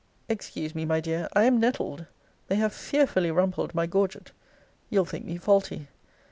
[0.27, 1.27] Excuse me, my dear.
[1.35, 2.07] I am nettled.
[2.47, 4.31] They have fearfully rumpled my gorget.
[4.89, 5.89] You'll think me faulty.